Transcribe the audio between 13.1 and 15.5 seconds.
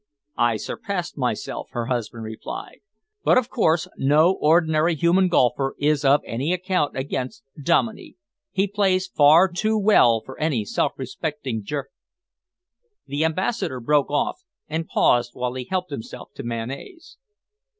Ambassador broke off and paused